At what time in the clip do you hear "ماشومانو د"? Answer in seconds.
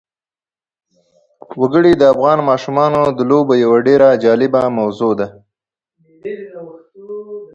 2.49-3.19